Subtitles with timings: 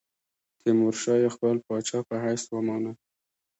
[0.59, 2.91] تیمورشاه یې خپل پاچا په حیث ومانه.